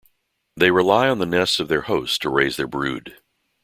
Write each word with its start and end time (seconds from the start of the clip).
They 0.57 0.71
rely 0.71 1.09
on 1.09 1.19
the 1.19 1.27
nests 1.27 1.59
of 1.59 1.67
their 1.67 1.81
hosts 1.81 2.17
to 2.17 2.29
raise 2.29 2.57
their 2.57 2.65
brood. 2.65 3.19